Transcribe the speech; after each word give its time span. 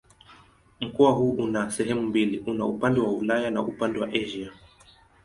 Mkoa 0.81 1.11
huu 1.11 1.31
una 1.31 1.71
sehemu 1.71 2.01
mbili: 2.01 2.39
una 2.39 2.65
upande 2.65 2.99
wa 3.01 3.11
Ulaya 3.11 3.49
na 3.51 3.61
upande 3.61 4.05
ni 4.05 4.23
Asia. 4.23 4.51